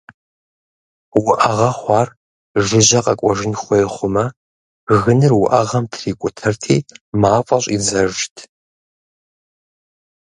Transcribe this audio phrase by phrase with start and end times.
[1.17, 2.07] Уӏэгъэ хъуар
[2.65, 4.25] жыжьэ къэкӏуэжын хуей хъумэ,
[5.01, 6.75] гыныр уӏэгъэм трикӏутэрти
[7.21, 8.35] мафӏэ щӏидзэжт.